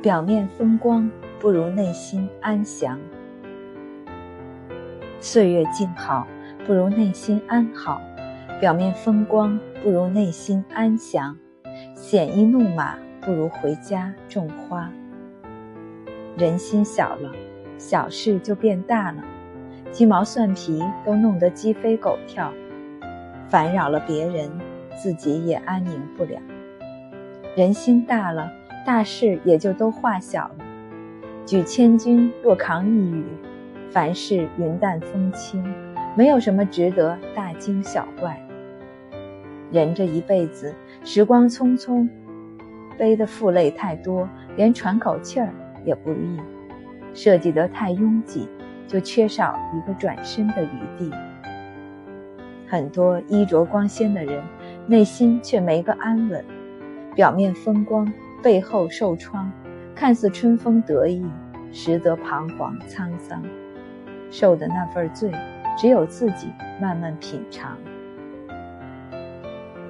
[0.00, 2.96] 表面风光不如内心安详。
[5.18, 6.24] 岁月静好
[6.64, 8.00] 不如内心安好，
[8.60, 11.36] 表面风光不如内心安详，
[11.96, 14.88] 鲜衣怒马不如回家种花。
[16.36, 17.32] 人心小了，
[17.76, 19.24] 小事就变大了，
[19.90, 22.52] 鸡毛蒜皮都弄得鸡飞狗跳，
[23.48, 24.48] 烦扰了别人，
[24.96, 26.40] 自己也安宁不了。
[27.56, 28.48] 人心大了。
[28.88, 30.56] 大事也就都化小了，
[31.44, 33.22] 举千钧若扛一羽，
[33.90, 35.62] 凡事云淡风轻，
[36.16, 38.42] 没有什么值得大惊小怪。
[39.70, 40.74] 人这一辈子，
[41.04, 42.08] 时光匆匆，
[42.96, 45.52] 背的负累太多，连喘口气儿
[45.84, 46.38] 也不易；
[47.12, 48.48] 设计得太拥挤，
[48.86, 51.12] 就缺少一个转身的余地。
[52.66, 54.42] 很多衣着光鲜的人，
[54.86, 56.42] 内心却没个安稳，
[57.14, 58.10] 表面风光。
[58.42, 59.50] 背后受创，
[59.94, 61.24] 看似春风得意，
[61.72, 63.42] 实则彷徨沧桑。
[64.30, 65.32] 受的那份罪，
[65.76, 66.48] 只有自己
[66.80, 67.76] 慢慢品尝。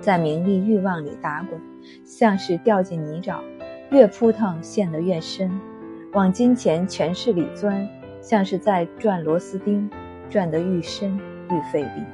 [0.00, 1.58] 在名利欲望里打滚，
[2.04, 3.38] 像是掉进泥沼，
[3.90, 5.48] 越扑腾陷得越深；
[6.12, 7.88] 往金钱权势里钻，
[8.20, 9.88] 像是在转螺丝钉，
[10.28, 11.16] 转得愈深
[11.50, 12.04] 愈费力。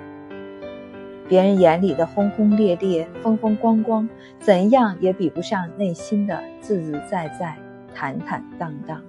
[1.30, 4.08] 别人眼里的轰轰烈烈、风风光光，
[4.40, 7.56] 怎样也比不上内心的自自在在、
[7.94, 9.00] 坦坦荡荡。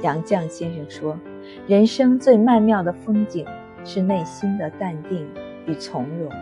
[0.00, 1.20] 杨绛先生说
[1.68, 3.44] ：“人生最曼妙的风景，
[3.84, 5.28] 是内心的淡定
[5.66, 6.32] 与从容。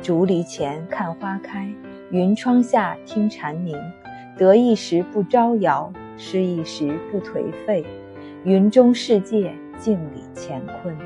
[0.00, 1.68] 竹篱前看花开，
[2.10, 3.76] 云窗下听蝉鸣。
[4.38, 7.84] 得意时不招摇，失意时不颓废。
[8.44, 10.96] 云中世界，镜里乾坤。”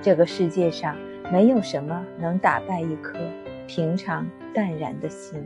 [0.00, 0.96] 这个世界上
[1.32, 3.18] 没有什么能打败一颗
[3.66, 5.42] 平常淡然的心。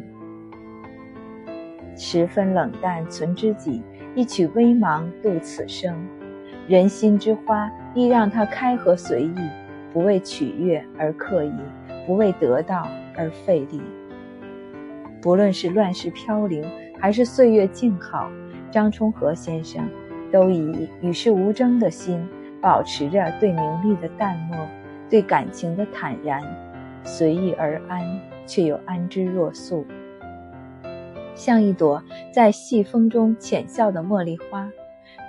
[1.96, 3.82] 十分冷淡存知己，
[4.14, 5.94] 一曲微茫度此生。
[6.68, 9.34] 人心之花，亦让它开合随意，
[9.92, 11.52] 不为取悦而刻意，
[12.06, 13.80] 不为得到而费力。
[15.20, 16.64] 不论是乱世飘零，
[16.98, 18.30] 还是岁月静好，
[18.70, 19.82] 张充和先生
[20.30, 22.26] 都以与世无争的心。
[22.62, 24.56] 保持着对名利的淡漠，
[25.10, 26.40] 对感情的坦然，
[27.02, 29.84] 随遇而安，却又安之若素，
[31.34, 32.00] 像一朵
[32.32, 34.70] 在细风中浅笑的茉莉花，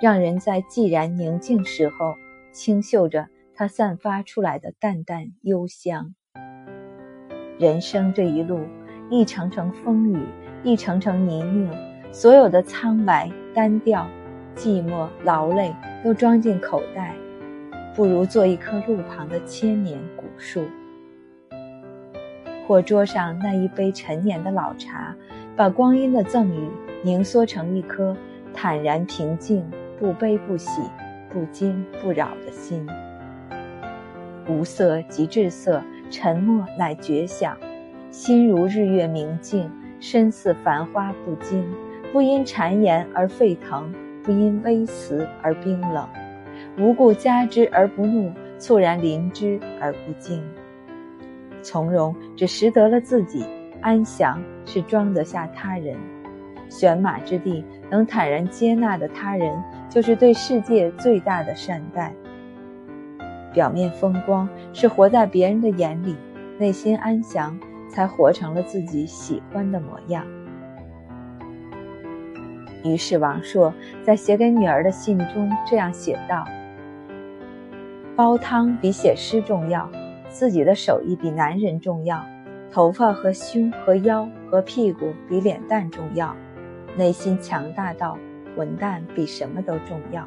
[0.00, 2.14] 让人在寂然宁静时候
[2.52, 6.14] 轻嗅着它散发出来的淡淡幽香。
[7.58, 8.60] 人生这一路，
[9.10, 10.24] 一程程风雨，
[10.62, 11.68] 一程程泥泞，
[12.12, 14.06] 所有的苍白、单调、
[14.54, 15.74] 寂寞、劳累，
[16.04, 17.16] 都装进口袋。
[17.94, 20.64] 不如做一棵路旁的千年古树，
[22.66, 25.14] 或桌上那一杯陈年的老茶，
[25.54, 26.68] 把光阴的赠予
[27.04, 28.16] 凝缩成一颗
[28.52, 29.64] 坦然平静、
[29.96, 30.82] 不悲不喜、
[31.30, 32.84] 不惊不扰的心。
[34.48, 35.80] 无色即至色，
[36.10, 37.56] 沉默乃觉响。
[38.10, 41.64] 心如日月明净，身似繁花不惊，
[42.12, 43.94] 不因谗言而沸腾，
[44.24, 46.08] 不因微词而冰冷。
[46.76, 50.42] 无故加之而不怒，猝然临之而不惊。
[51.62, 53.46] 从容只识得了自己，
[53.80, 55.96] 安详是装得下他人。
[56.68, 62.12] 选马之地，能坦然接纳的他人，就是对世界最大的善待。
[63.52, 66.16] 表面风光是活在别人的眼里，
[66.58, 67.56] 内心安详
[67.88, 70.26] 才活成了自己喜欢的模样。
[72.82, 76.44] 于是王朔在写给女儿的信中这样写道。
[78.16, 79.90] 煲汤比写诗重要，
[80.28, 82.24] 自己的手艺比男人重要，
[82.70, 86.32] 头发和胸和腰和屁股比脸蛋重要，
[86.96, 88.16] 内心强大到
[88.56, 90.24] 混蛋比什么都重要。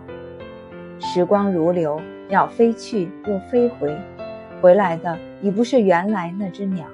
[1.00, 3.96] 时光如流，鸟飞去又飞回，
[4.62, 6.86] 回来的已不是原来那只鸟。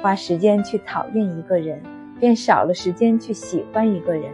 [0.00, 1.82] 花时间去讨厌一个人，
[2.18, 4.32] 便少了时间去喜欢一个人；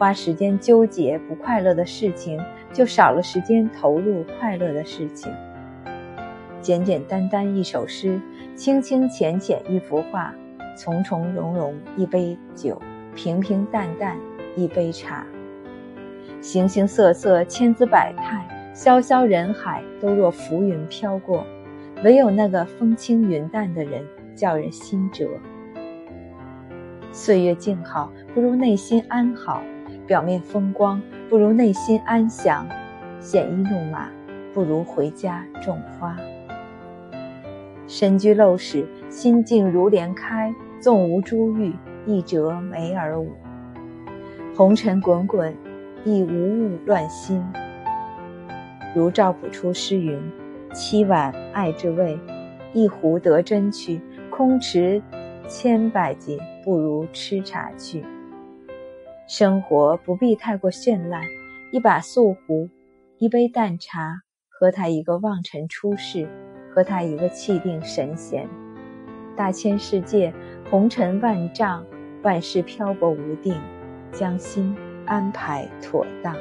[0.00, 2.40] 花时间纠结不快乐的事情。
[2.72, 5.32] 就少了时间投入快乐的事情。
[6.60, 8.20] 简简单单一首诗，
[8.54, 10.32] 清清浅浅一幅画，
[10.76, 12.80] 从从容容一杯酒，
[13.16, 14.16] 平平淡淡
[14.54, 15.26] 一杯茶。
[16.40, 21.44] 形形色色，千姿百态，潇潇人海都若浮云飘过，
[22.04, 24.00] 唯有那个风轻云淡的人，
[24.36, 25.26] 叫人心折。
[27.10, 29.60] 岁月静好，不如内心安好；
[30.10, 31.00] 表面风光。
[31.28, 32.66] 不如内心安详，
[33.20, 34.08] 鲜衣怒马；
[34.52, 36.16] 不如回家种花。
[37.86, 40.52] 身居陋室，心静如莲开。
[40.80, 41.72] 纵无珠玉，
[42.06, 43.30] 一折梅而舞。
[44.56, 45.56] 红尘滚滚，
[46.04, 47.40] 亦无物乱心。
[48.92, 50.20] 如赵朴初诗云
[50.74, 52.18] ：“七碗爱之味，
[52.72, 54.00] 一壶得真趣。
[54.28, 55.00] 空持
[55.46, 58.04] 千百劫，不如吃茶去。”
[59.32, 61.22] 生活不必太过绚烂，
[61.70, 62.68] 一把素壶，
[63.18, 66.28] 一杯淡茶，和他一个望尘出世，
[66.74, 68.48] 和他一个气定神闲。
[69.36, 70.34] 大千世界，
[70.68, 71.86] 红尘万丈，
[72.24, 73.54] 万事漂泊无定，
[74.10, 76.34] 将心安排妥当。